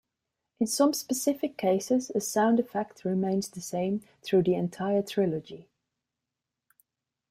In 0.59 0.65
some 0.65 0.93
specific 0.93 1.57
cases, 1.57 2.09
a 2.15 2.21
sound 2.21 2.59
effect 2.59 3.05
remains 3.05 3.47
the 3.49 3.61
same 3.61 4.01
through 4.23 4.41
the 4.41 4.55
entire 4.55 5.03
trilogy. 5.03 5.69